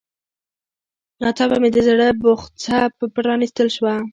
ناڅاپه 1.21 1.57
مې 1.61 1.69
د 1.73 1.77
زړه 1.87 2.07
بوخڅه 2.21 2.77
په 2.97 3.05
پرانيستل 3.15 3.67
شوه. 3.75 3.93